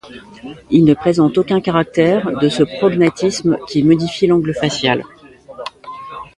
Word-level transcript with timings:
Il 0.71 0.83
ne 0.83 0.95
présente 0.95 1.37
aucun 1.37 1.61
caractère 1.61 2.35
de 2.39 2.49
ce 2.49 2.63
prognathisme 2.63 3.59
qui 3.67 3.83
modifie 3.83 4.25
l’angle 4.25 4.55
facial. 4.55 5.03